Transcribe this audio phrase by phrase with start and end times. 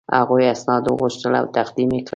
[0.19, 2.09] هغوی اسناد وغوښتل او تقدیم یې کړل.